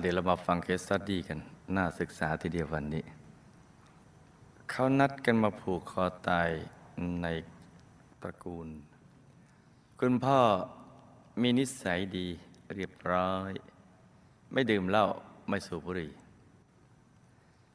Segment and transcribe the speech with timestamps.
[0.00, 1.38] เดี๋ยวเรามาฟัง case study กัน
[1.76, 3.04] น่าศึกษาทีเดียววันนี้
[4.70, 6.50] เขานัดกันมาผูกคอตาย
[7.22, 7.26] ใน
[8.22, 8.68] ตระกูล
[10.00, 10.40] คุณพ่อ
[11.42, 12.26] มีนิสัยดี
[12.74, 13.50] เรียบร้อย
[14.52, 15.06] ไม่ดื่มเหล้า
[15.48, 16.12] ไม่สูบบุหรี่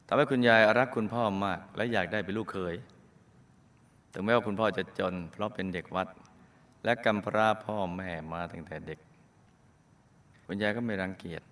[0.06, 2.74] ทำให้คุณยายรักคุณพ่อมาก และอยากได้เป็นลูกเขย
[4.12, 6.08] ถึงแม้ว่าคุณพ่อจะจน เพราะเป็นเด็กวัด
[6.84, 8.98] และกำพร้าพ่อแม่มาตั้งแต่เด็ก
[10.46, 11.42] คุณยายก็ไม่รังเกียจ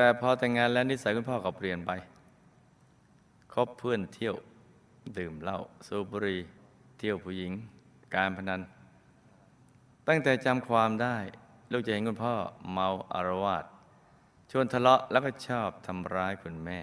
[0.00, 1.90] แต่พอแต่งงานแล้วนิสัยคุณพ่อก็เปลี่ยนไป
[3.52, 4.36] คบเพื่อนเที่ยว
[5.18, 6.40] ดื่มเหล้าสูบบุหรี่
[6.98, 7.52] เที่ยวผู้หญิง
[8.14, 8.60] การพนัน
[10.08, 11.16] ตั้งแต่จำความได้
[11.72, 12.34] ลูกจะเห็นคุณพ่อ
[12.72, 13.64] เมาอารวาส
[14.50, 16.78] ชวนทะเลาะแล้วก็ชอบทำร้ายคุณแม่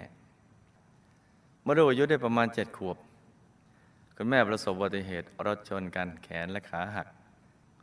[1.62, 2.96] เมื่อลูกอายุได้ประมาณเจ็ดขวบ
[4.16, 7.06] คุณแม่ประสบอุบัติเหตุรถชนกันแขนและขาหัก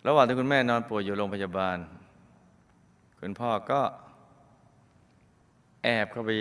[0.08, 1.78] ระหว่างที่คุณแม่นอนป่วยอยู่โรงพยาบาล
[3.20, 3.82] คุณพ่อก็
[5.84, 6.32] แอบเข้าไป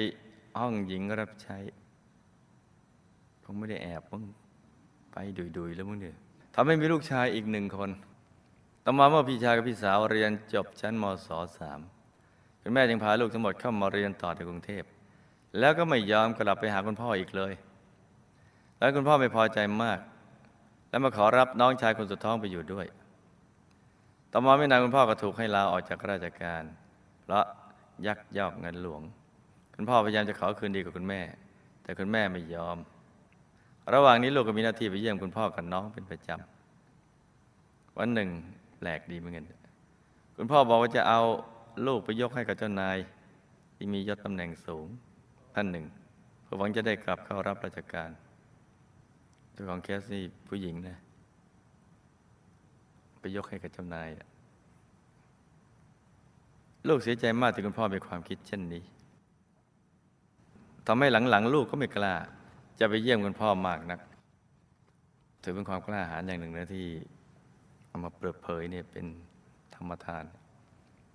[0.60, 1.58] ห้องหญิงรับใช้
[3.44, 4.24] คงไม่ได้แอบมึง
[5.12, 6.16] ไปดุยๆแล้วมึงเนี่ย
[6.54, 7.90] ทำให้มีลูกชายอีกหนึ่งคน
[8.84, 11.80] ต่อมาเมื่อพี่ชายกับพี่สาวเรียนจบชั้นมศสาม
[12.60, 14.84] คุณแม่จึงพาลูกทั้งหมดเข้ามาเรียนต่อในกรุงเทพ
[15.58, 17.52] แล้วก็ไม่ยอมกลับไปหาคุณพ่ออีกเลย
[18.78, 19.98] แล้วคุณพ่อไม่พอใจมาก
[20.90, 22.86] แล้วมาขอรับน้องชายคนสุดท้องไปอยู่ด้วย
[24.32, 26.62] ต่อมาไม่นานคุณพ่อก็ถูกให้ลาออกจากราชการ
[27.22, 27.44] เพราะ
[28.06, 29.02] ยักยอกเงินหลวง
[29.74, 31.20] คุณพ่อพยายามจะขอคืนดีกับคุณแม่
[31.82, 32.76] แต่คุณแม่ไม่ยอม
[33.94, 38.28] ระหว่างนี้ลูกก็มีหน้าที่ไปเยี่ยมคุณพ่อกับน้องเป็นประจำวันหนึ่ง
[38.78, 39.44] แปลกดีเหมือนกัน
[40.36, 41.20] คุณพ่อบอกว่าจะเอา
[41.86, 42.96] ลูกไปยกให้กับเจ้านาย
[43.74, 44.86] ที่มียศตำแหน่งสูง
[45.54, 45.86] ท่านหนึ่ง
[46.42, 48.10] เพื่อหวังจะได้กลับเข้ารับราชการ
[49.52, 50.96] เจ้าของแคสนี่ผู้หญิงนะ
[53.20, 54.28] ไปยกให้กับเจ้านายอะ
[56.88, 58.82] ลูกเสียใจมากที่คุณพ่อมีความคิดเช่นนี้
[60.86, 62.14] ทำให้หลังๆ ลูกก็ไม่กล้า
[62.78, 64.00] จะไปเยี่ยมคุณพ่อมากนัก
[65.42, 66.86] ถือเป็นความกล้าหาญอย่างหนึ่งนะที่
[67.88, 69.06] เอามาเปิดเผยเนี่ยเป็น
[69.74, 70.24] ธรรมทาน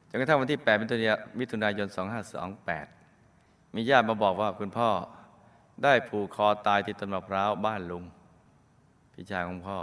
[0.09, 1.87] จนกระทั่งวันที่8มิถุนายนมิถุนายน
[2.77, 4.89] 2528 มีญาติมาบอกว่าคุณพ่อ
[5.83, 8.03] ได้ผูกคอตายที่ต้นมะพร้าวบ้านลุง
[9.13, 9.79] พี่ชายของพ่อ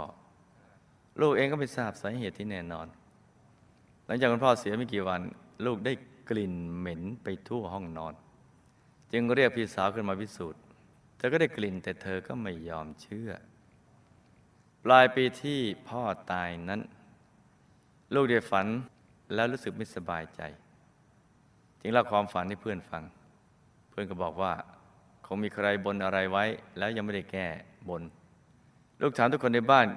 [1.21, 2.87] ลูกเองก็ไม่ทราบสาเหตุที่แน่นอน
[4.05, 5.21] หลังจากคุณพ่อเสียไม่กี่วัน
[5.65, 5.93] ลูกได้
[6.29, 8.13] กลิ่นเหม็นไปทั่วห้องนอน
[9.17, 10.61] จึงเรียกพี่สาวขึ้นมาพิสูจน์
[11.17, 13.31] เธอก็ได้กลิ่นแต่เธอก็ไม่ยอมเชื่อ
[14.83, 15.59] ปลายปีที่
[15.89, 16.81] พ่อตายนั้น
[18.13, 18.67] ลูกได้ฝัน
[19.33, 20.41] แล้วรู้สึกไม่สบายใจ
[21.81, 23.03] จึงเล่าความฝันให้เพื่อนฟัง
[23.89, 24.53] เพื่อนก็บอกว่า
[25.25, 26.43] คงมีใครบนอะไรไว้
[26.77, 27.47] แล้วยังไม่ได้แก้
[27.89, 28.01] บน
[29.01, 29.87] ลูกถามทุกคนในบ้าน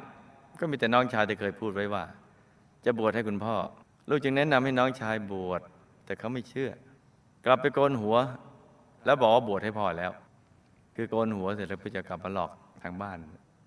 [0.60, 2.04] ก็มีแต่น้องชายที่เคยพูดไว้ว่า
[2.84, 3.56] จะบวชให้คุณพ่อ
[4.08, 5.60] ลูกจึงแนะนำให้น้องชายบวช
[6.04, 6.70] แต่เขาไม่เชื่อ
[7.44, 8.16] กลับไปโกนหัว
[9.04, 10.12] แล้วบอกว่าบวชให้พ่อแล้ว
[10.94, 12.50] คือโกนหัวเสร็จแล้วเพื่อจะกลับมาหลอก
[12.82, 13.16] ทางบ้าน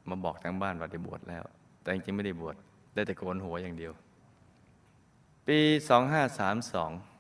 [0.09, 1.44] มาบอกทางบ้านว่าได้บวชแล้ว
[1.81, 2.56] แต่จริงๆไม่ได้บวช
[2.94, 3.94] ได้แต่โกนหัวอย่างเดียว
[5.47, 5.59] ปี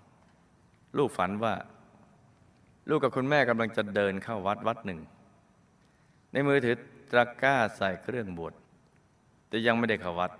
[0.07, 1.53] 2532ลูกฝันว่า
[2.89, 4.99] ลูกกับคุณแม่กำลังจะเดินเข้าวัดวัดหนึ่ง
[6.31, 6.75] ในมือถือ
[7.11, 8.53] ตะกร้าใส่เครื่องบวช
[9.49, 10.31] แต่ยังไม่ได้เข้าวัด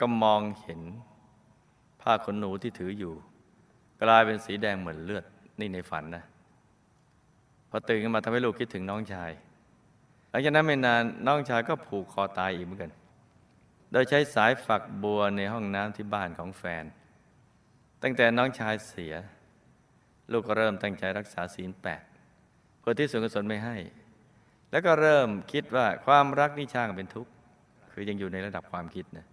[0.00, 0.80] ก็มองเห็น
[2.00, 3.12] ผ้าขนหนูที่ถืออยู่
[4.02, 5.24] กลายเป็นสีแดงเหมือนเลือด
[5.60, 6.24] นี่ในฝันนะ
[7.70, 9.30] พอตื่นขึ้นมาทำให้ลูกคิดถึงน้องชาย
[10.30, 12.90] หลังจากนั้นไม่นานน้องชายก็ผูกคอตายอีกเหมือนกัน
[13.92, 16.84] โดยใช้สายฝักบัวในห้องน้ำที่บ้านของแฟน
[18.02, 19.14] ตั้งแต่น้องชายเสีย
[20.32, 22.02] ลูกก็เริ่มตั้งใจรักษาศีลแปด
[22.80, 23.76] เพื่อที่ส่วนกุศลไม่ให้
[24.70, 27.30] แล้วก็เริ่มคิดว่าความรักนี่ช่างเป็นทุกข์
[27.92, 29.26] คือยังอยู่ในระดับความคิดนะ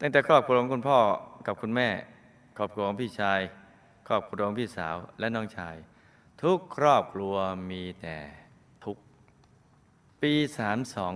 [0.00, 0.98] ตั้งแต่ครอบครัวของคุณพ่อ
[1.46, 1.88] กับคุณแม่
[2.56, 3.40] ครอบครัวของพี่ชาย
[4.08, 5.76] ครอบครัวของพี่สาวและน้องชาย
[6.42, 7.34] ทุกครอบครัว
[7.70, 8.18] มีแต่
[8.84, 8.96] ทุก
[10.22, 11.14] ปีสามสอง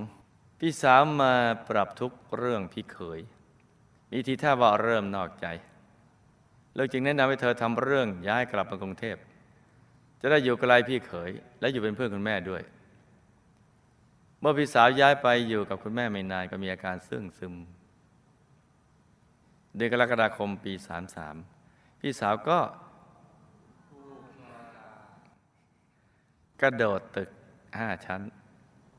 [0.58, 1.34] พี่สาวมา
[1.68, 3.20] ปรับทุกเรื่องพี่เขย
[4.10, 5.46] มีทีท่าว่าเริ่มนอกใจ
[6.76, 9.16] เราจึงแนะนำให้เธอทำเรื่องย้ายกลับมากรุงเทพ
[10.20, 11.30] จะได้อยู่ไกลพี่เขย
[11.60, 12.62] และอยู่เป็นเพื่อนคุณแม่ด้วย
[14.40, 17.54] เมื่อพี่สาวย้ายไปอยู่กับคุณแม่ไม่นานก็มีอาการซึ่งซึม
[19.76, 20.72] เดือนกรกฎาคมปี
[21.36, 22.58] 33 พี่สาวก็
[26.60, 27.30] กระโดดตึก
[27.78, 28.20] ห้าชั้น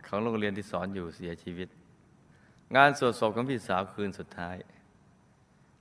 [0.07, 1.69] ของโรงเรียนที่สอนอยู่เสียชีวิต
[2.75, 4.57] งานสวดศพของพี่สาวคืนสุดท้าย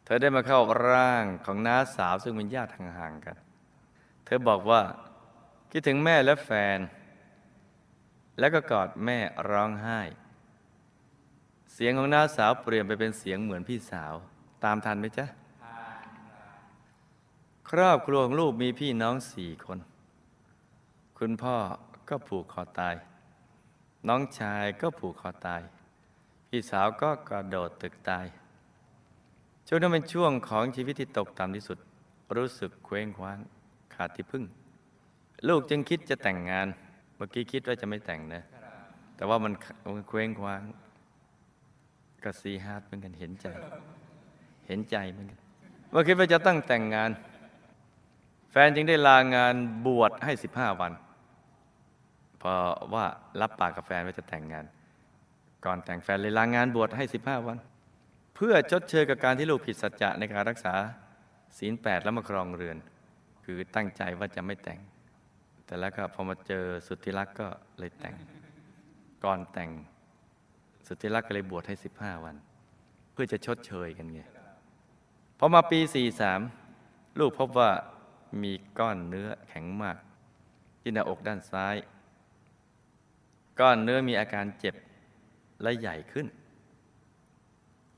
[0.04, 3.36] เธอได้มาเข้าร่างของน้าสาวซึ่งเป็นญาติห่างๆกัน
[4.24, 4.82] เธอบอกว่า
[5.70, 6.78] คิดถึงแม่และแฟน
[8.38, 9.18] แล้วก็กอดแม่
[9.50, 10.00] ร้องไห้
[11.72, 14.14] เสียงของน้าสาวเปลี่ยนไปเป็นเสียงเหมือนพี่สาว
[14.64, 15.26] ตามทันไหมจ๊ะ
[17.70, 19.78] ครอบครัวของลูกมีพี่น้องสี่คน
[21.20, 21.56] คุณพ่อ
[22.08, 22.94] ก็ผูกคอตาย
[24.08, 25.62] น้องชายก็ผูกคอตาย
[26.48, 28.26] พี่สาวก็กระโดดตึกตาย
[29.66, 31.78] ช่วงนั้นเป็นช่วงของชีวิตที่ตกต่ำที่สุด
[32.36, 33.38] รู้สึกเคว้งคว้าง
[33.94, 34.44] ขาดที่พึ่ง
[35.48, 36.66] ลูกจึงคิดจะแต่งงาน
[37.16, 38.42] เมื่อกี้คิดว่าจะไม่แต่งนะ
[39.16, 39.52] แต่ว่ามัน
[40.08, 40.62] เคว้งคว้าง
[42.24, 43.46] ก็ซีฮาร์ดเหมือนกันเห็นใจ
[44.66, 45.38] เห็นใจเหมือนกัน
[45.90, 47.10] เมื่อคิดว่าจะตั้งแต่งงาน
[48.50, 49.54] แฟนจึงได้ลางาน
[49.86, 50.92] บวชให้สิบห้าวัน
[52.42, 52.60] พราะ
[52.94, 53.04] ว่า
[53.40, 54.64] รับปากกับแฟนว่าจะแต่งงาน
[55.64, 57.58] ก่อนแต่งแฟนเลยลางงานบวชให้สิบห้าวัน
[58.34, 60.74] เพื่อชดเชยกับการที่ลูกผิดสัจจะในการรักษา
[61.58, 62.76] ศีลแปดแล้วมาครองเรือน
[63.44, 64.80] คือตั้งใจว่าจะไม่แต่ง
[65.66, 67.48] แต่แล้วก็พอมาเจอสุดที่รักก็
[67.78, 68.14] เลยแต่ง
[69.24, 69.70] ก่อนแต่ง
[70.86, 72.36] สุดที่รักก็เลยบวชให้สิบห้าวัน
[73.12, 74.20] เพื่อจะชดเชยกันไง
[75.38, 76.40] พอมาปีสี่สาม
[77.18, 77.70] ลูกพบว่า
[78.42, 79.96] มีก้อนเนื้อแข็งมาก
[80.80, 81.76] ที่หน้าอกด้านซ้าย
[83.60, 84.74] ก้อนเนื้อมีอาการเจ็บ
[85.62, 86.26] และใหญ่ขึ้น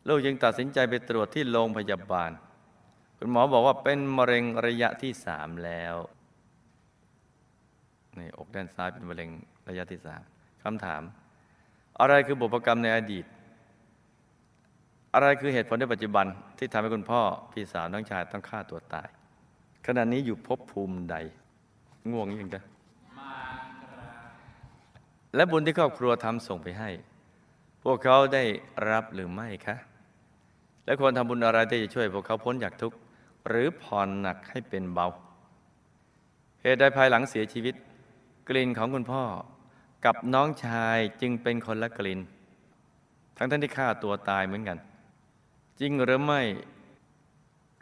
[0.06, 2.30] ลูกจึงตัดสินใจไปตรวจที่โรงพยาบาล
[3.18, 5.94] คุณหมอบอกว่าเป็นมะเร็งระยะที่สามแล้ว
[8.16, 9.30] ในอกด้านซ้ายเป็นมะเร็ง
[9.68, 10.22] ระยะที่สาม
[10.64, 11.02] คำถาม
[12.00, 13.24] อะไรคือบุพกรรมในอดีต
[15.14, 16.26] อะไรคือเหตุผลในปัจจุบัน
[16.58, 17.20] ที่ทำให้คุณพ่อ
[17.52, 19.08] พี่สาวน้องชายต้องฆ่าตัวตาย
[19.86, 21.16] ขณะนี้อยู่ภพภูมิใด
[22.10, 22.60] ง่วงยังจะ
[25.34, 26.90] และบุญที่ครอบครัวทำส่งไปให้
[27.84, 28.44] พวกเขาได้
[28.90, 29.76] รับหรือไม่คะ
[30.84, 32.96] และควรทำบุญอะไรที่จะช่วย พวกเขาพ้นจากทุกข์
[33.48, 35.08] หรือผ่อนหนักให้เป็นเบา
[36.62, 37.74] เหตุใดภายหลังเสียชีวิต
[38.48, 39.22] กลิ่นของคุณพ่อ
[40.04, 42.20] กับน้องชายจึงเป็นคนละกลิ่น
[43.36, 44.78] ทั้งท่านที่ฆ่าตัวตายเหมือนกัน
[45.80, 46.40] จริงหรือไม่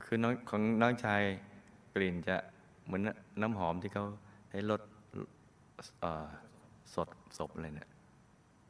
[0.04, 1.22] คือน้องของน้องชาย
[1.94, 2.36] กลิ่นจะ
[2.84, 3.02] เหมือน
[3.40, 4.04] น้ำหอมที่เขา
[4.50, 4.80] ให้ลด
[6.00, 6.26] เอ่อ
[6.96, 7.08] สด
[7.38, 7.90] ศพอะไรเนี่ย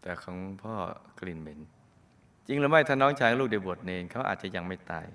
[0.03, 0.75] แต่ของพ่อ
[1.21, 1.61] กลิ่นเหม็น
[2.47, 5.07] จริงหรือไม่ถ้าน้องชายลูกได้บวชเนนเขาอาจจะยังไม่ตาย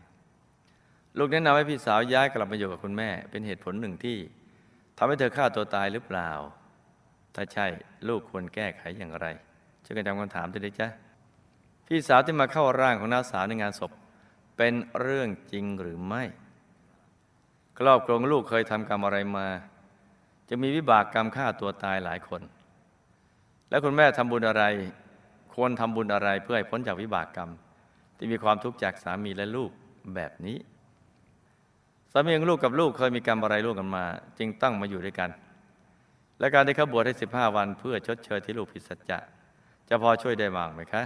[1.17, 4.17] ลูกแนะนำให้พี่สาวย้ายกลับมาอยู่กับคุณแม่ เป็นเหตุผลหนึ่งที่
[4.97, 6.29] ทำให้เธอฆ่าตัวตายหรือเปล่า
[7.35, 7.65] ถ้าใช่
[8.07, 9.27] ลูกควรแก้ไขอย่างไร
[9.83, 10.87] ช่วยกันจำคำถามด้วยจ๊ะ
[11.87, 13.91] พี่สาวที่มาเข้าร่างของน้าสาวในงานศพ
[14.57, 16.23] เป็นเรื่องจริงหรือไม่
[17.79, 19.47] ครอบครัวลูกเคยทำกรรมอะไรมา
[20.49, 22.41] จะมีวิบากกรรมฆ่าตัวตายหลายคน
[23.71, 24.63] แล้วคุณแม่ทำบุญอะไร
[25.53, 27.49] ควรทำบุญอะไรเพื่อให้พ้นจากวิบากกรรม
[28.17, 29.71] ที่มีความทุกข์จากสามีและลูก
[30.15, 30.57] แบบนี้
[32.11, 34.05] สามีของลูกกับลูกเคยมีกรรมอะไรร่วมกันมา
[34.37, 35.29] จึงต้องมาอยู่ด้วยกัน
[36.39, 39.19] และการที่เขาบวชให้สิบห้าวัน เพื่อชดเชยที่ลูกผิดสัจจะ
[39.89, 41.03] จะพอช่วยได้บ้างไหมคะ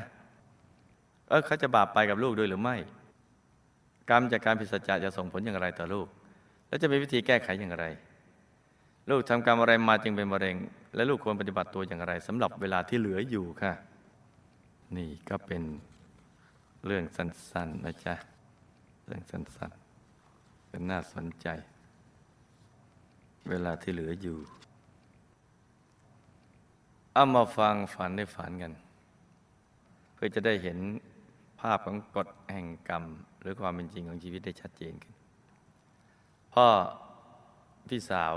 [1.30, 2.76] เออเขาจะบาปไปกับลูกด้วยหรือไม่
[4.10, 6.08] กรรมจากการผิดสัจจะจะส่งผลอย่างไรต่อลูก
[6.68, 7.86] และจะมีวิธีแก้ไขอย่างไร
[9.10, 10.56] ลูกทำกรรมอะไรมาจึงเป็นมะเร็ง
[10.96, 13.74] และลูกควรปฏิบัติตัวอย่างไรสำหรับเวลาที่เหลืออยู่ค่ะ
[14.98, 15.64] นี่ก็เป็น
[16.86, 18.16] เรื่องสั้นๆนะจ๊ะ
[19.08, 21.48] เรื่องสั้นๆเป็นน่าสนใจ
[23.50, 24.38] เวลาที่เหลืออยู่
[27.14, 28.74] เอามาฟังฝันได้ฝันกัน
[30.14, 30.78] เพื่อจะได้เห็น
[31.60, 33.04] ภาพของกฎแห่งกรรม
[33.42, 35.14] หรือความเป็นจริงของชีวิตได้ชัดเจนขึ้น
[36.54, 36.68] พ่อ
[37.90, 38.34] พี่สาว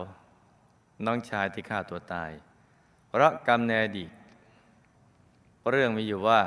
[1.06, 2.30] น้องชายที่ฆ่าตัวตาย
[3.08, 4.10] เพราะกรรมในอดีต
[5.70, 6.40] เรื่องมีอยู่ว่า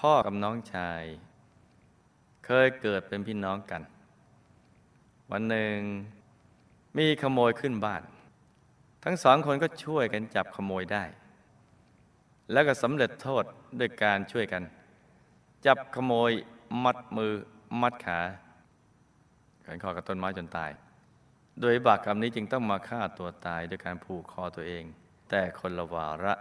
[0.00, 1.02] พ่อกับน้องชาย
[2.46, 3.82] เคยเกิดเป็นพี่น้องกัน
[5.30, 5.76] วันหนึ่ง
[6.98, 8.02] มีขโมยขึ้นบ้าน
[9.04, 11.04] ทั้งสองคนก็ช่วยกันจับขโมยได้
[12.52, 13.44] แล้วก็สำเร็จโทษ
[13.78, 14.62] ด้วยการช่วยกัน
[15.66, 16.30] จับขโมย
[16.84, 17.32] มัดมือ
[17.80, 18.20] มัดขา
[19.62, 20.70] แขวนคอกับต้นไม้จนตาย
[21.60, 24.84] โดยบากกรรมนี้จึงต้องมาฆ่าตัวตายด้วยการผูกคอตัวเอง
[25.30, 26.34] แต่คนละวาระ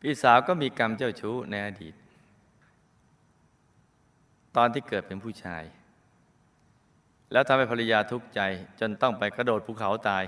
[0.00, 1.94] พี่สาวก็มีกรรมเจ้าชู้ในอดีต
[4.56, 5.64] ตอนที่เกิดเป็นผู้ชาย
[7.32, 8.40] แล้วทำให้ภรรยาทุกข์ใจ
[8.80, 10.24] จนต้องไปกระโดดภูเขาตาย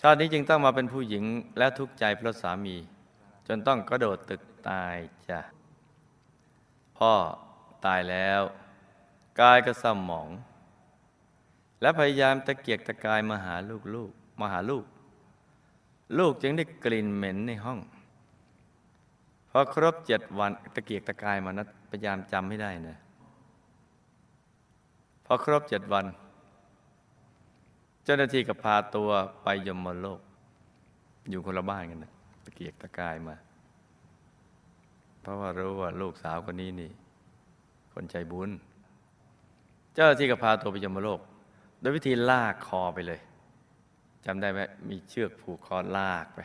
[0.00, 1.24] ชาตินี้จึงต้องมาเป็นผู้หญิง
[1.58, 2.76] และทุกข์ใจเพราะสามี
[3.48, 4.96] จนต้องกระโดดตึกตาย
[5.28, 5.40] จ้ะ
[6.98, 7.12] พ่อ
[7.86, 8.40] ตายแล้ว
[9.40, 10.28] กายก็เศร้าหมอง
[11.80, 14.10] และพยายามตะเกียกตะกายมาหาลูกลูก
[14.40, 14.84] มาหาลูก
[16.18, 17.78] ลูกจึงได้กลิ่นเหม็นในห้อง
[19.50, 22.96] พอครบเจ็ดวันตะเกียกตะกายมานะพยายามจำไม่ได้นะ
[25.24, 26.06] พอครบเจ็ดวัน
[28.04, 29.10] เจ้าหน้าที่ก็พาตัว
[29.42, 30.20] ไปยมโลก
[31.30, 32.12] อยู่คนละบ้านกันนะ
[32.44, 33.36] ตะเกียกตะกายมา
[35.20, 36.90] เพราะว่ารู้ว่าลูกสาวคนนี้นี่
[37.92, 38.50] คนใจบุญ
[39.94, 41.20] เจ้าหน้าที่ก็พาตัวไปยมโลก
[41.80, 43.20] โดยวิธีลากคอไปเลย
[44.24, 46.40] จำได้ไหมมีเชือกผูกคอลากไป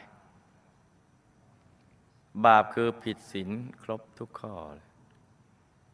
[2.46, 3.50] บาปคือผิดศีล
[3.82, 4.88] ครบทุกข้อเลย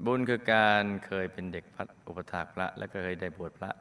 [0.06, 3.72] บุญคือการเคยเป็นเด็กพัดอุปถากพระ และก็เคยได้บวชพระ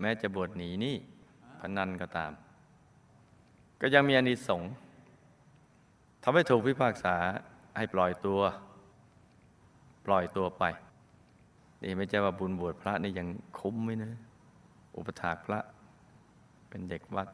[0.00, 0.96] แม้จะบวชหนีนี่
[1.60, 2.32] พนันก็ตาม
[3.80, 4.72] ก็ยังมีอานิสงส์
[6.22, 7.16] ทำให้ถูกพิพากษา
[7.76, 8.40] ให้ปล่อยตัว
[10.06, 10.64] ปล่อยตัวไป
[11.82, 14.12] นี่ไม่ใช่ว่าบุญบวชพระนี่ยังคุ้มไหมนะ
[14.98, 15.60] อุปถากพระ
[16.68, 17.28] เป็นเด็กวัด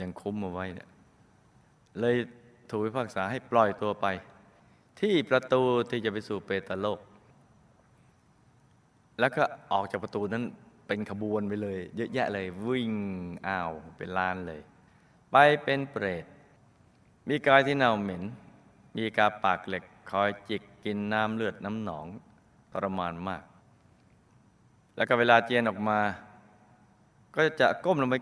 [0.00, 0.88] ยังคุ้มเอาไว้เนี่ย
[2.00, 2.16] เลย
[2.70, 4.06] ถูกพิพากษาให้ปล่อยตัวไป
[5.00, 6.98] ที่ประตูที่จะไปสู่เปตโลก
[9.20, 10.44] แล้วก็ออกจากประตูนั้น
[10.86, 12.92] เป็นขบวนไปเลย เยอะแยะเลยวิ่ง
[13.46, 14.60] อ้าวเป็นลานเลย
[15.30, 16.24] ไปเป็นเปรต
[17.28, 18.22] มีกายที่เน่าเหม็น
[18.96, 22.06] มีกาปากเหล็กคอยจิกกินน้ำเลือดน้ำหนอง
[22.72, 23.42] ทรมานมาก
[24.96, 25.98] แล้วก็เวลาเจียนออกมา
[27.34, 28.16] ก็จะก้มลงไป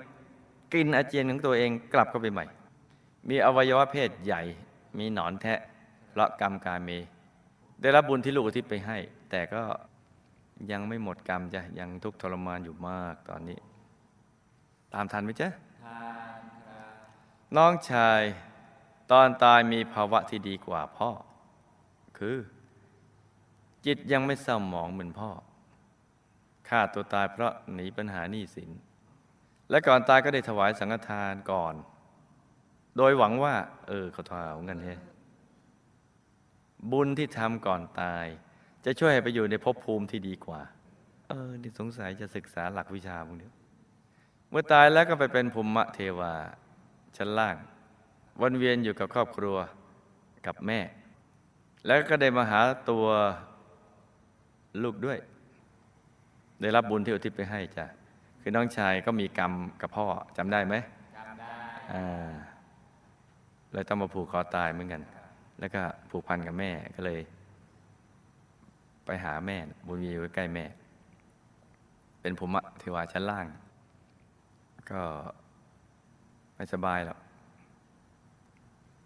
[0.72, 2.44] กินอาเจียนของตัวเองกลับเข้าไปใหม่
[3.28, 4.42] มีอวัยวะเพศใหญ่
[4.98, 5.60] มีหนอนแทะ
[6.10, 6.90] เพราะกรรมการเม
[7.80, 8.98] ได้รับบุญที่ลูกอุทิศไปให้
[9.30, 9.62] แต่ก็
[10.70, 13.58] ยังไม่หมดกรรมจ้ะยังทุกข์ทรมานอยู่มากตอนนี้
[14.94, 15.48] ตามทันไหมจ๊ะ
[17.56, 18.20] น้องชาย
[19.10, 21.10] ตอนตายมีภาวะที่ดีกว่าพ่อ
[22.18, 22.36] คือ
[23.86, 25.30] จิตยังไม่เศร้าหมองเหมือนพ่อ
[26.72, 28.70] ฆ่าตัวตายเพราะหนีปัญหาหนี้สิน
[29.70, 31.74] และก่อนตายก็ได้ถวายสังฆทานก่อน
[32.96, 33.54] โดยหวังว่า
[33.88, 34.88] เออเขาถวายเงินเฮ
[36.90, 38.26] บุญที่ทำก่อนตาย
[38.84, 40.60] จะช่วยให้ไปอยู่ในภพภูมิที่ดีกว่า
[41.28, 43.50] เออนี่สงสัยจะศึกษาหลักวิชาพวกนี้
[44.50, 46.32] เมื่อตายแล้วก็ไปเป็นภูมิเทวา
[47.16, 47.56] ชั้นล่าง
[48.40, 49.56] วนเวียนอยู่กับครอบครัว
[50.46, 50.80] กับแม่
[51.86, 52.60] แล้วก็ได้มาหา
[52.90, 53.06] ตัว
[54.82, 55.18] ลูกด้วย
[56.62, 57.86] ได้รับบุญที่อุทิศไปให้จ้ะ
[58.40, 60.74] คือน้องชายก็มีกรรมกับพ่อจำได้ไหม
[61.16, 61.52] จำได้
[61.92, 62.30] อ่า
[63.72, 65.02] เลยต้องมาผูกคอตายเหมือนกัน
[65.60, 67.20] แล้วก็ผูกพันกับแม่ก็เลย
[69.04, 70.64] ไปหาแม่บุญมีอยู่ใกล้แม่
[72.20, 73.46] เป็นภูมิเทวาชั้นล่าง
[74.90, 75.02] ก็
[76.56, 77.18] ไม่สบายหรอก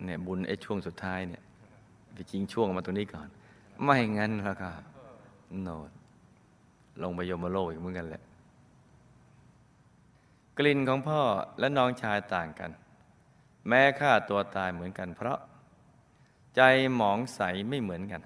[0.04, 1.42] เนี่ยบุญไอ้ช่วงสุดท้ายเนี่ย
[2.12, 3.28] ไปจริงช่วงมาตรงนี้ก่อน
[3.82, 4.70] ไม่งั้นแล้วก็
[5.62, 5.90] โนด
[7.03, 8.23] ลงไปยมโลกอีกเหมือนกันแหละ
[10.59, 11.23] กลิ่นของพ่อ
[11.59, 12.71] และน้องชายต่างกัน
[13.69, 15.38] แม้ฆ่าตัวตายเหมือนกัน เพราะ
[16.57, 16.62] ใจ
[16.97, 18.23] หมองใสไม่เหมือนกัน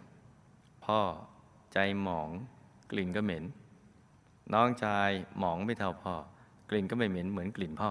[0.84, 1.00] พ่อ
[1.72, 2.28] ใจหมอง
[2.90, 3.44] กลิ่นก็เหม็น
[4.54, 6.14] น้องชายหมองไม่เท่าพ่อ
[6.70, 7.90] กลิ่นก็ไม่เหม็นเหมือนกลิ่นพ่อ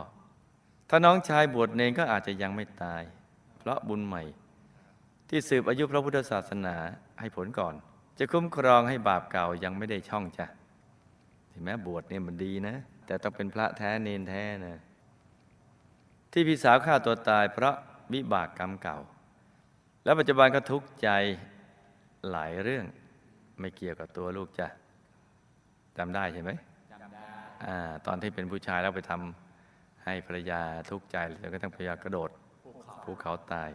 [0.89, 3.01] ถ้าน้องชายบวชเนงก็อาจจะยังไม่ตาย
[3.57, 4.23] เพราะบุญใหม่
[5.29, 6.75] ที่สืบอายุพระพุทธศาสนา
[7.19, 7.73] ให้ผลก่อน
[8.19, 10.45] จะคุ้มครองให้บาปเก่ายังไม่ได้ช่องจ้ะ
[11.59, 12.75] ถึงแม้บวชเนี่ยมันดีนะ
[13.05, 14.79] แต่ต้องเป็นพระแท้เนนแท้นะ
[16.31, 17.75] ที่พี่สาวฆ่าตัวตายเพราะ
[18.13, 18.97] วิบากกรรมเก่า
[20.03, 21.09] แล้วปัจจุบันก็ทุกข์ใจ
[22.31, 22.85] หลายเรื่อง
[23.59, 24.67] ไม่เกี่ยวกับตัวลูกจ้ะ
[25.97, 26.51] จำได้ใช่ไหม
[26.91, 27.23] จำได้
[27.65, 32.29] อ่าตอนที่เป็นผู้ชายแล้วไปทำให้ภรรยาทุกข์ใจแล้วก็ต้องภรรยากระโดด
[33.03, 33.69] ภูเขาตาย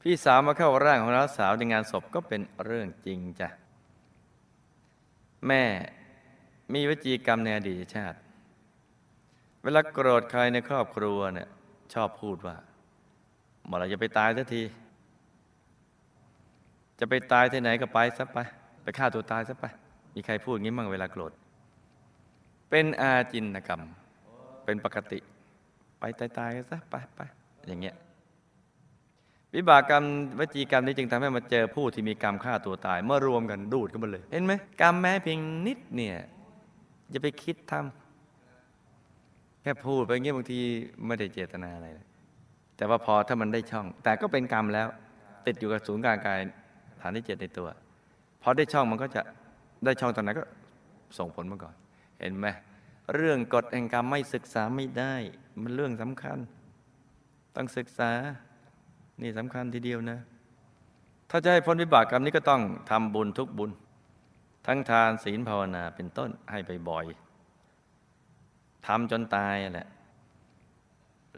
[0.00, 3.48] พี่สาวมาเข้าร่างของน้าสาวในงานศพก็เป็นเรื่องจริงจ้ะ
[5.48, 5.62] แม่
[6.74, 8.18] มีวจีกรรมในอดีตชาติ
[9.62, 11.48] เวลาโกรธใครในครอบครัวเนี่ย
[11.94, 12.56] ชอบพูดว่า
[13.66, 14.62] เมื่อไรจะไปตายสักที
[16.98, 18.38] จะไปตายที่ไหนก็ไปซะไป
[18.82, 19.64] ไปฆ่าตัวตายซะไป
[20.14, 21.32] มีใครพูดงี้มั่งเวลาโกรธ
[22.70, 23.80] เป็นอาจินกรรม
[24.64, 25.18] เป็นปกติ
[26.00, 27.20] ไปตายๆซะไปไป
[27.66, 27.94] อย่างเงี้ย
[29.56, 30.04] วิบากกรรม
[30.38, 36.16] วจีกรรมนี้จึงทำให้มาเจอผู้ที่มีกรรมฆ่าตัวตาย เมื่อรวมกันดูดกันมาเลย เห็นไหมกรรมแม้เพียงนิดเนี่ย
[37.10, 40.60] อย่าไปคิดทำแค่พูดไปเงี้ยบางที
[41.06, 42.06] ไม่ได้เจตนาอะไรเลย
[42.76, 44.88] แต่ว่าพอถ้ามันได้ช่อง แต่ก็เป็นกรรมแล้ว
[45.46, 46.38] ติดอยู่กับศูนย์กลางกาย
[47.00, 47.68] ฐานที่เจ็ดในตัว
[48.42, 49.22] พอได้ช่องมันก็จะ
[49.84, 50.44] ได้ช่องตอนนั้นก็
[51.18, 51.74] ส่งผลมาก่อน
[52.20, 52.46] เห็นไหม
[53.14, 55.14] เรื่องกฎแห่งกรรมไม่ศึกษาไม่ได้
[55.62, 56.38] มันเรื่องสำคัญ
[57.56, 58.10] ต้องศึกษา
[59.22, 60.18] นี่สำคัญทีเดียวนะ
[61.30, 63.70] ถ้าจะให้พ้นวิบากกรรมนี้ก็ต้องทำบุญทุกบุญ
[64.66, 67.06] ทั้งทานศีลภาวนาเป็นต้นให้ไปบ่อย
[68.86, 69.88] ทำจนตายแหละ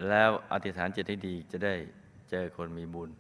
[0.09, 1.75] แล้วอธิษฐานจิตให้ดีจะได้
[2.31, 3.11] เจอคนมีบุญ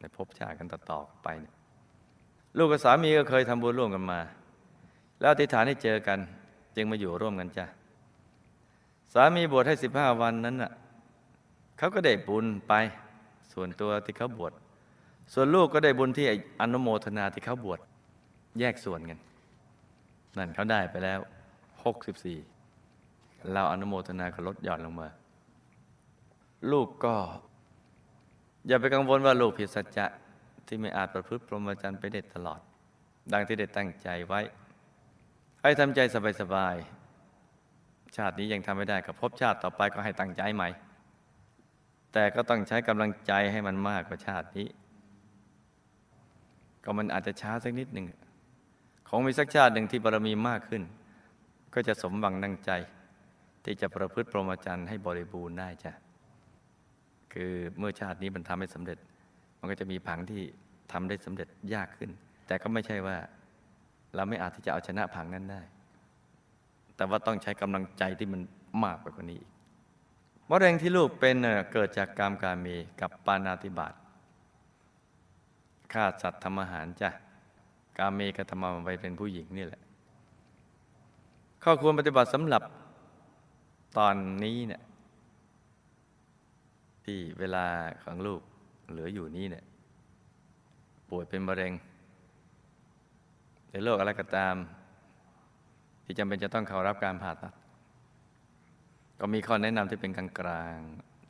[0.00, 1.54] ในภพชาติกันต่อๆไปเนี่ย
[2.56, 4.20] ลูกกับสามีก็เคยทำบุญร่วมกันมา
[5.20, 6.18] แล้วอธิษฐานให้เจอกัน
[6.76, 7.66] จึงมาอยู่ร่วมกันจ้ะ
[9.14, 10.72] สามีบวชให้สิบห้าวันนั้นน่ะ
[11.78, 12.74] เขาก็ได้บุญไป
[13.58, 14.52] ส่วนตัวที่เขาบวช
[15.34, 16.26] ส่วนลูกก็ได้บุญที่
[16.60, 17.80] อนุโมทนาที่เขาบวช
[18.58, 19.18] แยกส่วนกัน
[20.38, 21.20] นั่นเขาได้ไปแล้ว
[21.84, 22.38] หกสิบสี่
[23.52, 25.08] เราอนุโมทนาก็ลดหย่อนลงมา
[26.72, 27.14] ลูกก็
[28.66, 30.06] อย่าไปกังวลว่าลูกผิดสัจจะ
[30.66, 32.60] ที่ไม่อาจประพฤติพรหมจรรย์ไปได้ตลอด
[33.32, 34.40] ดังที่ได้ตั้งใจไว้
[35.62, 36.00] ให้ทำใจ
[36.40, 40.68] สบายๆชาตินี้ยังทำไม่ได้กับพบชาติต่อไปก็ให้ตั้งใจใหม่
[42.18, 44.68] แต่ก็ต้องใช้กำลังใจให้มันมากกว่าชาตินี้
[46.84, 48.06] ก็มันอาจจะช้าสักนิดหนึ่ง
[49.08, 50.82] คงมีสักชาติหนึ่งที่บารมีมากขึ้น
[51.74, 52.70] ก็จะสมหวังดังใจ
[53.64, 55.92] ที่จะประพฤติพรหมจรรย์ให้บริบูรณ์ได้จ้ะ
[57.32, 58.98] คือเมื่อชาตินี้มันทำให้สำเร็จ
[59.58, 60.42] มันก็จะมีผังที่
[60.92, 62.10] ทำได้สำเร็จยากขึ้น
[62.46, 63.16] แต่ก็ไม่ใช่ว่า
[64.14, 65.62] เราไม่อาจที่จะเอาชนะผังนั้นได้
[66.96, 68.40] แต่ว่าต้องใช้กำลังใจที่มัน
[68.84, 69.55] มากกว่านี้อีก
[70.50, 71.36] มะเร็งที่ลูกเป็น
[71.72, 73.94] เกิดจากกรรมการมีกับปานาติบาต
[75.92, 77.10] ฆ่าสัตว์ทำอาหารจ้ะ
[77.98, 79.82] กาเมกธรรมไปเป็นผู้หญิงนี่แหละ
[81.62, 82.62] ข้อควรปฏิบัติสำหรับ
[83.98, 84.82] ตอนนี้เนี่ย
[87.04, 87.64] ที่เวลา
[88.04, 88.40] ของลูก
[88.90, 89.64] เหลืออยู่นี้เนี่ย
[91.08, 91.72] ป่วยเป็นมะเร็ง
[93.68, 94.54] หรือโรคอะไรก็ตาม
[96.04, 97.54] ที่จำเป็นจะต้องเข้ารับการผ่าตัด
[99.20, 100.76] ก็มีข้อแนะนำที่เป็นกลางกลาง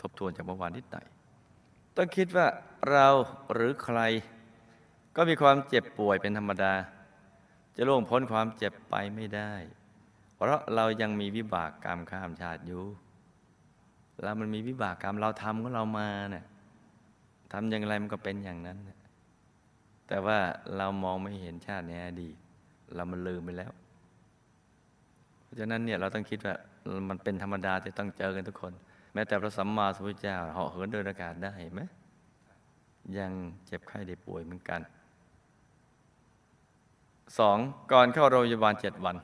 [0.01, 1.07] ทบทวนจากเมื่อวานนิดหน่อย
[1.97, 2.47] ต้องคิดว่า
[2.91, 3.07] เรา
[3.53, 4.01] หรือใคร
[5.17, 6.75] ก็มีความเจ็บป่วยเป็นธรรมดา
[7.77, 9.53] จะล่วงพ้นความเจ็บไปไม่ได้
[10.35, 12.85] เพราะเรายังมีวิบากกรรมข้ามชาติอยู่
[14.23, 16.45] แล้วมันมีวิบากกรรมเราทำของเรามาเนี่ย
[17.53, 18.79] ทำอย่างไรมันก็เป็นอย่างนั้น
[20.09, 20.39] แต่ว่า
[20.77, 22.37] เรามองไม่เห็นชาติในอดีต
[22.95, 23.73] เรามันลืมไปแล้ว
[25.43, 26.55] เพราะฉะนั้นเนี่ยเราต้องคิดว่า
[27.09, 28.73] มันเป็นธรรมดาจะต้องเจอกันทุกคน
[29.15, 31.81] แม้แต่พระสัมมาสัมพุทธเจ้าเหาะเหินเดินอากาศได้ไหม
[33.19, 33.33] ยัง
[33.67, 34.81] เจ็บไข้ได้ป่วยเหมือนกัน
[37.39, 37.59] สอง
[37.93, 39.17] ก่อนเข้าโรงพยาบาลเจ็ดวัน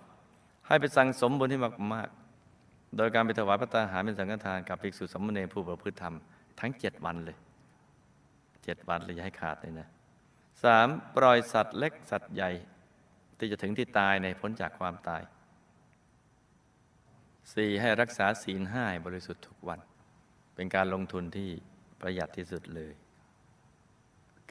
[0.66, 1.58] ให้ไปสั่งสมบุญให้
[1.94, 6.14] มากๆ โดยการไปถวายพระตาหารเป็นสังฆทานกับภิกษุสามเณรผู้ประพฤติธรรม
[6.60, 7.36] ทั้งเจ็ดวันเลย
[8.64, 9.88] เจ็ดวันเลยอย่าให้ขาดเลยนะ
[10.64, 12.50] สามปล่อยสัตว์เล็กสัตว์ใหญ่
[13.38, 15.22] ที่จะถึงที่ตายในพ้นจากความตาย
[17.54, 19.80] สี่ให้รักษาศีลห้าให้บริสุทธิ์ทุกวัน
[20.54, 21.50] เป็นการลงทุนที่
[22.00, 22.92] ประหยัดที่สุดเลย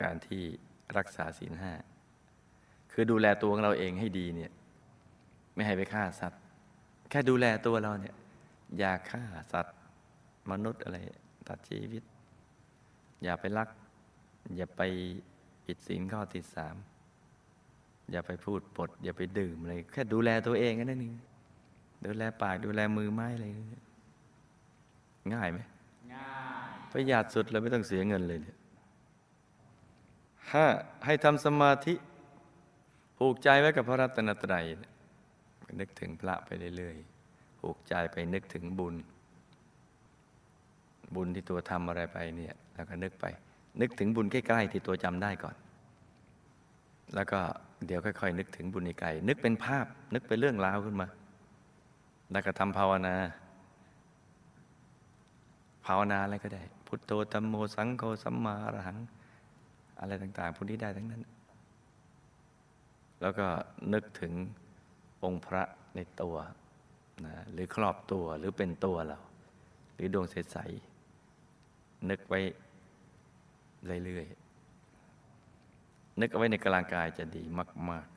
[0.01, 0.43] การที่
[0.97, 1.73] รักษาศีลห้า
[2.91, 4.51] คือดูแลตัวของเราเองให้ดีเนี่ย
[5.55, 6.41] ไม่ให้ไปฆ่าสัตว์
[7.09, 8.15] แค่ดูแลตัวเราเนี่ย
[8.77, 9.23] อย่าฆ่า
[9.53, 9.77] สัตว์
[10.51, 10.97] มนุษย์อะไร
[11.47, 12.03] ตัดชีวิต
[13.23, 13.69] อย่าไปลัก
[14.57, 14.81] อย่าไป
[15.65, 16.75] ผิดศีลข้อที่สาม
[18.11, 21.15] อย่าไปพูดปด อย่าไปดื่มอะไรแค่ดูแลตัวเองนั่นเอง
[22.05, 23.83] ดูแลปากดูแลมือไม้อะไรเนี่ย
[25.33, 25.59] ง่ายไหม
[26.15, 28.57] ง่ายประหยัดสุดเลยไม่ต้องเสียเงินเลยเนี่ย
[30.51, 30.65] ห้า
[31.05, 31.93] ให้ทำสมาธิ
[33.17, 34.65] ผูกใจไว้กับพระรัตนตรัย
[35.79, 38.95] นึกถึงพระไปเรื่อยๆผูกใจไปนึกถึงบุญ
[41.15, 43.25] บุญที่ตัวทำอะไรไปเนี่ยแล้วก็นึกไป
[43.81, 45.55] นึกถึงบุญใกล้ๆที่ตัวจำได้ก่อน
[47.15, 47.39] แล้วก็
[47.85, 51.07] เดี๋ยวค่อยๆนึกถึงบุญในไกลนึกเป็นภาพ นึกเป็นเรื่องราวขึ้นมา
[52.31, 53.15] แล้วก็ทำภาวนา
[55.85, 58.97] ภาวนาอะไรก็ได้ พุทโธตัมโมสังโฆสัมมาอรหัง
[59.99, 61.21] อะไรต่าง ๆพวกนี้ได้ทั้งนั้น
[63.21, 63.47] แล้วก็
[63.93, 64.33] นึกถึง
[65.23, 65.63] องค์พระ
[65.95, 66.35] ในตัว
[67.25, 69.19] นะหรือครอบตัวหรือเป็นตัวเรา
[69.95, 72.39] หรือดวงใสๆนึกไว้
[74.05, 77.43] เรื่อยๆนึกเอาไว้ในกลางกายจะดี
[77.91, 78.07] มาก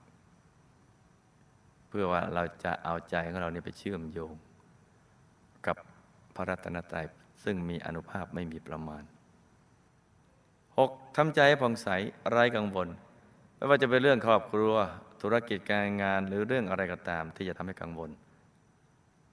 [1.97, 4.33] พื่อว่าเราจะเอาใจของเราเนี่ยไปเชื่อมโยง
[5.67, 5.77] กับ
[6.37, 7.07] พระรัตนตรัย
[7.45, 9.03] ซึ่งมีอนุภาพไม่มีประมาณ
[10.79, 11.89] หกทำใจให้ผ่องใส
[12.31, 12.89] ไร้กังวล
[13.57, 14.75] ไม่ว่าจะเป็นเรื่องครอบครัว
[15.23, 18.11] ธุรกิจการงานหรือเรื่องอะไรก็ตาม ที่จะทำให้กังวล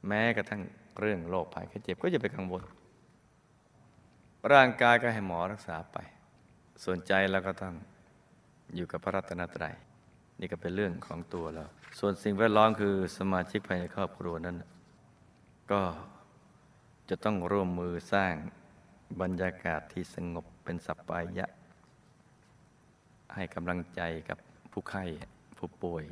[0.08, 0.62] แม้กระทั่ง
[1.00, 2.64] เรื่องโรคภัยแค่เจ็บก็อย่าไปกังวล
[4.54, 5.98] ร่างกายก็ให้หมอรักษาไป
[6.84, 7.74] ส่วนใจเราก็ต้อง
[8.76, 9.76] อยู่กับพระรัตนตรัย
[10.42, 11.66] นี่ก็เป็นเรื่องของตัวเรา
[12.00, 14.58] ส่วนสิ่งแวดล้อมคือสมาชิกภายในครอบครัวนั้น
[15.72, 15.82] ก็
[17.10, 18.34] จะต้องร่วมมือสร้าง
[19.22, 21.46] บรรยากาศที่สงบเป็นสัปปายะ
[23.36, 24.38] ให้กำลังใจกับ
[24.72, 25.04] ผู้ไข้
[25.58, 26.04] ผู้ป่วย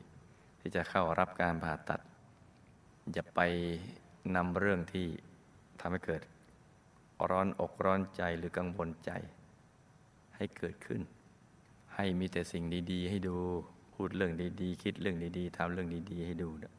[0.59, 2.01] ที่จะเข้ารับการผ่าตัด
[3.13, 3.39] อย่าไป
[4.35, 5.07] นำเรื่องที่
[5.79, 6.21] ทำให้เกิด
[7.29, 9.11] ร้อนอกร้อนใจหรือกังวลใจ
[10.35, 11.01] ให้เกิดขึ้น
[11.95, 13.37] ให้มีแต่สิ่งดี ๆ ให้ดู
[14.01, 16.73] พูดเรื่องดีๆ คิดเรื่องดีๆทำเรื่องดีๆ ให้ดูนะ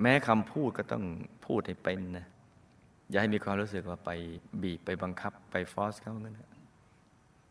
[0.00, 1.04] แม้คำพูดก็ต้อง
[1.46, 2.26] พูดให้เป็นนะ
[3.10, 4.10] อย่าให้มีความรู้สึกว่าไป
[4.62, 6.50] บีบไปบังคับไปฟอสเขาเงี้ยนะ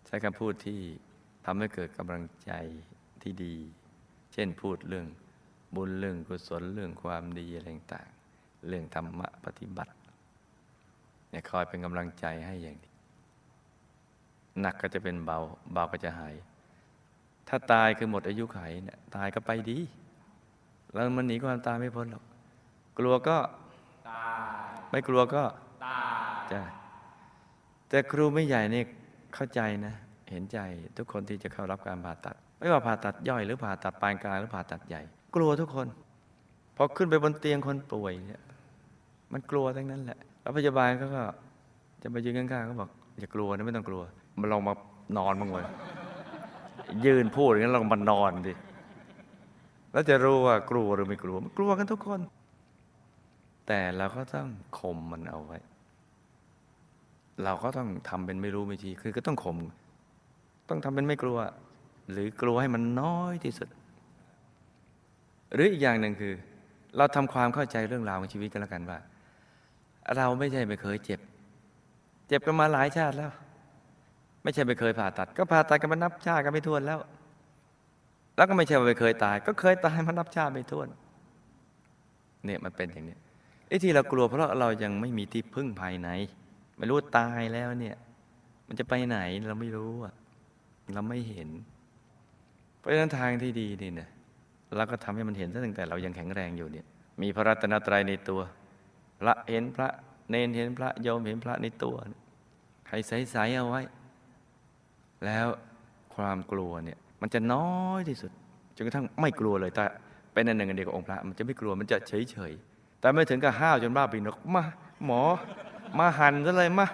[0.08, 0.80] ใช้คำพูดที่
[1.46, 2.52] ทำให้เกิดกำลังใจ
[3.22, 3.56] ที่ดี
[4.34, 5.08] เช่นพูดเรื่อง
[5.76, 8.08] บุญเรื่องกุศลเรื่องความดีอะไรต่าง
[8.68, 9.94] เรื่องธรรมะปฏิบัติ
[11.30, 12.92] เนี่ยคอยเป็นกำลังใจให้อย่างนี้
[14.60, 15.38] หนักก็จะเป็นเบา
[15.74, 16.36] เบาก็จะหาย
[17.50, 19.78] ถ้าตายคือหมดอายุไขเนี่ยตายก็ไปดี
[20.94, 22.24] แล้วมันหนีความตายไม่พ้นหรอก
[23.00, 23.38] กลัวก็
[24.10, 24.28] ตา
[24.66, 25.44] ยไม่กลัวก็
[25.86, 26.02] ตา
[26.38, 26.62] ยจ้ะ
[27.90, 28.86] แต่ครูไม่ใหญ่เนี่ย
[29.36, 29.94] เข้าใจนะ
[30.32, 30.60] เห็นใจ
[30.98, 35.02] ทุกคนที่จะเข้ารับการผ่าตัด ไม่ว่าผ่าตัดย่อยหรือผ่าตัดปานกลางหรือผ่าตัดใหญ่
[35.36, 35.88] กลัวทุกคน
[36.76, 38.44] พอขึ้นไปบนเตียงคนป่วยเนี่ย
[39.32, 41.24] มันกลัวทั้งนั้นแหละ แล้วพยาบาลเขาก็
[42.02, 44.02] จะมายืนข้างๆเขาบอกอย่ากลัวนะไม่ต้องกลัว
[44.40, 44.74] มาลองมา
[45.18, 45.66] นอนบ้างเลย
[47.06, 48.54] ยืนพูดอย่างนั้นลองมานอนดิ
[49.92, 52.22] แล้วจะรู้ว่ากลัวหรือไม่กลัวมันกลัวกันทุกคน
[53.68, 54.48] แต่เราก็ต้อง
[54.80, 55.60] ข่มมันเอาไว้
[57.44, 59.58] เราก็ต้องทำเป็นไม่รู้ไม่ชี้คือก็ต้องข่ม
[60.70, 61.38] ต้องทำเป็นไม่กลัว
[62.12, 63.70] หรือกลัวให้มันน้อยที่สุด
[65.54, 66.34] หรืออีกอย่างหนึ่งคือ
[66.98, 69.00] เราทำความเข้าใจเรื่องราวของชีวิตกันแล้วกันว่า
[70.16, 71.20] เราไม่ใช่ไม่เคยเจ็บ
[72.28, 73.32] เจ็บกันมาหลายชาติแล้ว
[74.44, 77.00] ไม่ใช่ไม่เคยผ่าตัด ก็ผ่าตัดกันมานับชาติกันไม่ถ้วนแล้ว
[78.36, 80.88] แล้วก็ไม่ใช่ว่าไม่เคยตาย ก็เคยตายมานับชาติไม่ถ้วน
[82.46, 83.18] เนี่ยมันเป็นอย่างนี้
[83.68, 86.10] ไอ้ที่เรากลัวเพราะเรายังไม่มีที่พึ่งภายใน
[86.78, 87.96] ไม่รู้ตายแล้วเนี่ย
[88.68, 90.14] มันจะไปไหนเราไม่รู้อะ
[90.94, 91.50] เราไม่เห็น
[92.80, 94.10] เพราะฉะนั้นทางที่ดีนี่เนี่ย
[94.76, 96.86] เราก็ทำให้มันเห็นตั้งแต่เรายังแข็งแรงอยู่เนี่ย
[97.22, 98.42] มีพระรัตนตรัยในตัว
[99.20, 99.90] พระเห็นพระ
[100.30, 101.96] เนนเห็นพระโยมเห็นพระในตัว
[102.88, 103.82] ใครใสๆเอาไว้
[105.26, 105.48] แล้ว
[106.16, 108.32] ความกลัวเนี่ยมันจะน้อยที่สุด
[108.76, 109.86] จนกระทั่งไม่กลัวเลยแต่
[110.34, 112.54] เป็นอันหนึ่งอันเดียวกับองค์พระ มันจะไม่กลัวมันจะเฉยเฉย
[113.00, 114.64] แต่ไม่ถึงกับห้าวจนบ้าปีนกมา
[115.06, 115.22] หมอ
[116.00, 116.88] มาหันซะเลยมา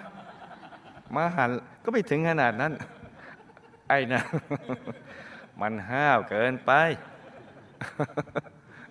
[1.16, 1.50] มาหัน
[1.84, 2.72] ก็ไม่ถึงขนาดนั้น
[3.88, 4.22] ไอ้นะ
[5.60, 6.70] มันห้าวเกินไป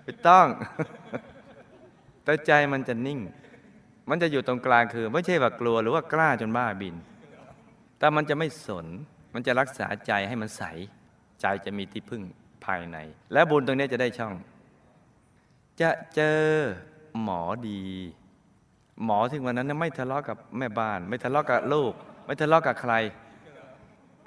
[0.03, 0.47] ไม่ต้อง
[2.23, 3.19] แต่ใจมันจะนิ่ง
[4.09, 6.95] มันจะอยู่ตรงกลางคือ ไม่ใช่ว่ากลัวหรือว่ากล้าจนบ้าบิน
[7.99, 8.87] แต่มันจะไม่สน
[9.33, 10.63] มันจะรักษาใจให้มันใส
[11.41, 12.21] ใจจะมีที่พึ่ง
[12.65, 12.97] ภายใน
[13.33, 14.33] และบุญตรงนี้จะได้ช่อง
[15.81, 16.41] จะเจอ
[17.21, 17.83] หมอดี
[19.05, 21.93] หมอที่วันนั้นไม่ทะเลาะกับแม่บ้าน ไม่ทะเลาะกับลูก
[22.25, 22.93] ไม่ทะเลาะกับใคร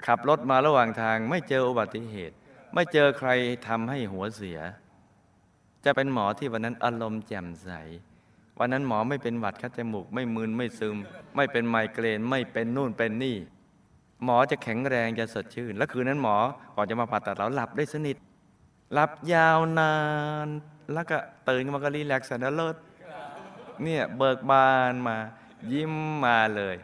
[0.05, 2.35] ขับรถมาระหว่างทาง ไม่เจออุบัติเหตุ
[2.73, 3.29] ไม่เจอใคร
[3.67, 4.59] ทำให้หัวเสีย
[5.85, 7.71] จะเป็นหมอที่วันนั้นอารมณ์แจ่มใส
[8.59, 10.97] วันนั้นหมอไม่เป็นหวัดคัดจมูก ไม่มึนไม่ซึม
[11.35, 13.37] ไม่เป็นไมเกรนไม่เป็นนู่นเป็นนี่
[14.25, 16.35] หมอจะแข็งแรงจะสดชื่น แล้วคืนนั้นหมอ
[16.75, 18.17] ก่อนจะมาผ่าตัดเราหลับได้สนิท
[18.93, 19.95] หลับยาวนา
[20.45, 20.47] น
[20.93, 21.17] แล้วก็
[21.49, 22.75] ตื่นขึ้นมาก็รีแลกซ์นะเลิศ
[23.83, 25.17] เนี่ยเบิกบานมา
[25.71, 25.93] ยิ้ม
[26.25, 26.75] มาเลย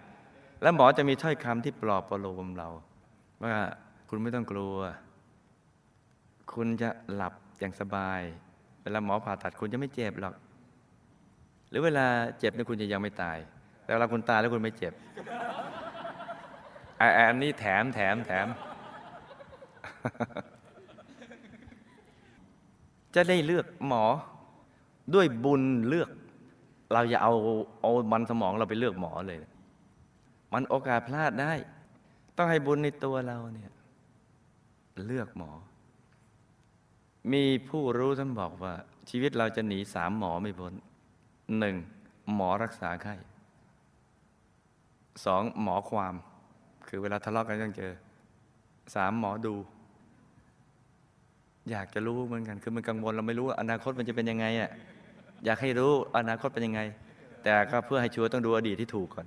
[0.61, 2.69] แล้วหมอจะมีถ้อยคำที่ปลอบประโลมเรา
[3.43, 3.55] ว่า
[4.09, 4.77] คุณไม่ต้องกลัว
[6.53, 8.21] คุณจะหลับอย่างสบาย
[8.83, 10.33] เวลาหมอผ่าตัดคุณจะไม่เจ็บหรอก
[11.69, 12.05] หรือเวลา
[12.39, 13.37] เจ็บเนี่ยคุณจะยังไม่ตาย
[13.83, 14.93] แต่เวลาคุณตายแล้วคุณไม่เจ็บ
[16.99, 18.47] อันนี้แถมแถมแถม
[23.15, 24.05] จะได้เลือกหมอ
[25.13, 26.09] ด้วยบุญเลือก
[26.91, 27.33] เราอย่าเอา
[27.81, 29.39] เอามันสมองเราไปเลือกหมอเลย
[30.53, 31.53] มันโอกาสพลาดได้
[32.37, 33.71] ต้องให้บุญในตัวเราเนี่ย
[35.05, 35.51] เลือกหมอ
[37.31, 38.73] มีผู้รู้ท่านบอกว่า
[39.09, 40.73] ชีวิตเราจะหนีสามหมอไม่พ้น
[41.59, 41.75] หนึ่ง
[42.35, 43.15] หมอรักษาไข้
[45.25, 46.15] สองหมอความ
[46.89, 47.91] คือเวลาทะเลาะกันต้องเจอ
[48.95, 49.55] สามหมอดู
[51.71, 54.69] อยากจะรู้เหมือนกัน คือมันกังวลเราไม่รู้อนาคตมันจะเป็นยังไงอะ
[55.45, 56.81] อยากให้รู้อนาคตเป็นยังไง
[57.43, 59.25] แต่ก็เพื่อให้ชัวร์ต้องดูอดีตที่ถูกก่อน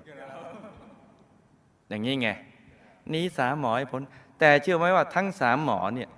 [1.88, 2.29] อย่างนี้ไง
[3.12, 4.03] นี้สามหมอให้พ้น
[4.38, 6.11] แต่เชื่อไหมว่าทั้งสามหมอเนี่ย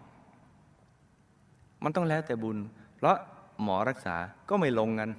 [1.82, 2.58] มันต้องแล้วแต่บุญ
[2.96, 3.16] เพราะ
[3.62, 4.16] หมอรักษา
[4.48, 5.10] ก็ไม่ลงกัน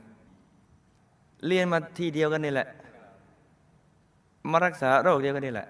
[1.48, 2.68] เรียนมาทีเดียวกันนี่แหละ
[4.52, 5.68] มารักษาโรคเดียวกันนี่แหละ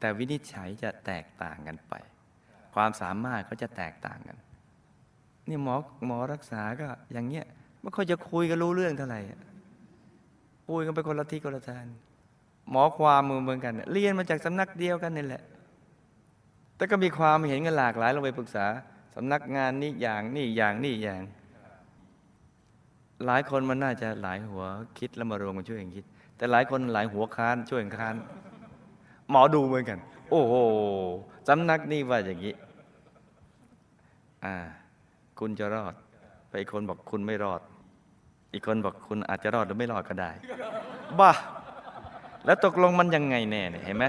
[0.00, 1.94] แต่วินิจฉัยจะแตกต่างกันไป
[2.74, 4.36] ความสามารถเขาจะแตกต่างกัน
[5.48, 7.46] นี่หมอหมอรักษาก็อย่างเงี้ย
[7.82, 9.20] ไม่ค่อยจะคุยกันรู้เรื่องเท่าไหร่
[10.68, 11.84] คุยกันไปคนละที่คนละทาง
[12.70, 15.42] หมอความมือเมือนกัน เรียนมาจากสำนักเดียวกันนี่แหละ
[16.76, 18.66] แต่ก็มีความเห็นกันหลากหลายลงไปปรึกษา
[19.14, 21.22] สำนักงานนี่อย่างนี่อย่างนี่อย่าง
[23.26, 24.64] หลายคนมันน่าจะหลายหัว
[24.98, 26.04] คิดแล้วมารวมกันช่วยกันคิด
[26.36, 28.14] แต่หลายคนหลายหัวค้านช่วยกันค้าน
[29.30, 29.98] หมอดูเหมือนกัน
[30.30, 30.54] โอ้โห
[31.48, 32.54] สำนักนี่ว่าอย่างนี้
[34.44, 34.56] อ่า
[35.38, 35.94] คุณจะรอด
[36.48, 37.60] ไปอีคนบอกคุณไม่รอด
[38.52, 40.30] อีกคนบอกคุณอาจจะรอดหรือไม่รอดก็ได้
[41.18, 41.32] บ้า
[42.44, 44.04] แล้วตกลงมันยังไงแน่เนี่ยเห็นไหม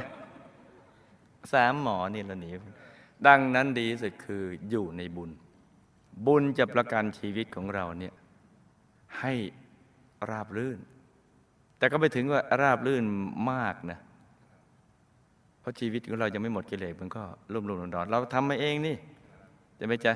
[1.53, 2.51] สามหมอนี่ละหนี
[3.27, 5.31] ดังนั้นดีสุดคืออยู่ในบุญ
[6.25, 8.13] บุญจะประกันชีวิตของเราเนี่ย
[9.19, 9.33] ให้
[10.29, 10.79] ราบรื่น
[11.77, 13.03] แต่ก็ไม่ถึงว่าราบรื่น
[13.51, 13.99] มากนะ
[15.67, 18.95] ราะชีวิตของเรายังไม่หมดกิเลสมันก็รุ่มรุ่มดอนๆเราทำมาเองนี่
[19.79, 20.13] จะไม่จะ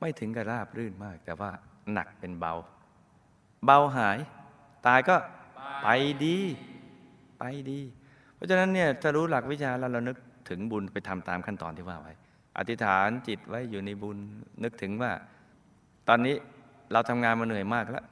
[0.00, 1.50] ไม่ถึงกับราบรื่นมาก แต่ว่า
[1.92, 2.52] หนักเป็นเบา
[3.64, 4.18] เบาหาย
[4.86, 5.16] ตายก็
[5.82, 5.88] ไป
[6.24, 6.38] ดี
[7.38, 7.80] ไปดี
[8.34, 10.16] เพราะฉะนั้นเนี่ยถ้ารู้หลักวิชาแล้วเรานึก
[10.48, 12.12] ถึงบุญไปทำตามขั้นตอนที่ว่าไว้
[12.58, 14.18] อธิษฐานจิตไว้อยู่ในบุญ
[14.64, 15.12] นึกถึงว่า
[16.08, 16.36] ตอนนี้
[16.92, 18.04] เราทำงานมาเหนื่อยมากแล้ว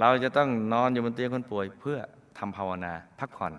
[0.00, 1.98] เราจะต้องนอนอยู่บนเตียงคนป่วย เพื่อ
[2.38, 3.52] ทำภาวนาพักผ่อน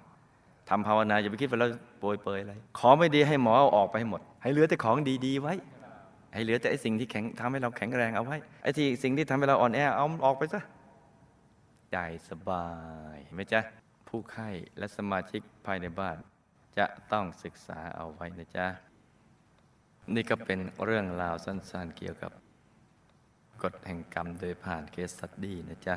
[0.70, 1.68] ทำภาวนาอย่าไปคิดว่าเรา
[2.02, 5.54] ป่วยเปยอะไร ของไม่ดีให้หมอเอาออกไปให้หมด ให้เหลือแต่ของดีๆไว้
[6.34, 10.62] ให้เหลือแต่ไอ้สิ่งที่แข็งทำให้เราแข็งแรงเอาไว้ ไอ้ที่สิ่งที่ทำให้เราอ่อนแอเอาออกไปซะ
[11.92, 11.98] ใจ
[12.30, 12.68] สบา
[13.14, 13.62] ยเห็นไหมจ๊ะ
[14.08, 16.18] ผู้ไข้และสมาชิกภายในบ้าน
[16.78, 18.68] จะต้องศึกษาเอาไว้นะจ๊ะ
[20.16, 22.32] นี่ก็เป็นเรื่องราวสั้นๆเกี่ยวกับ
[23.64, 25.96] กฎแห่งกรรมโดยผ่านเคสสตดี้นะจ๊ะ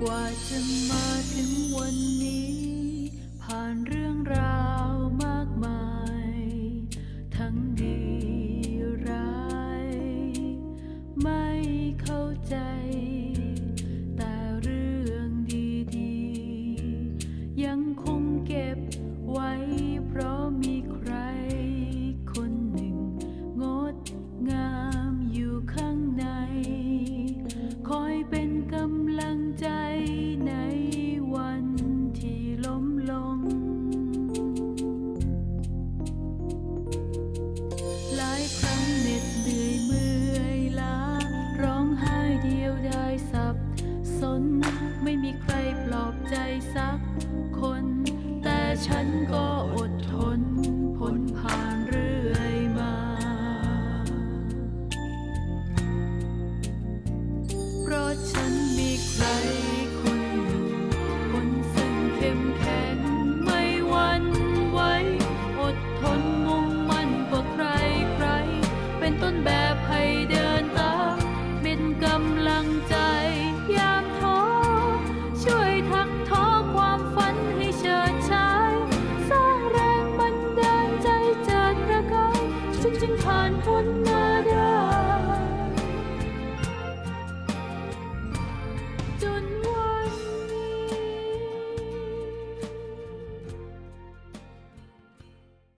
[0.00, 1.09] กว่า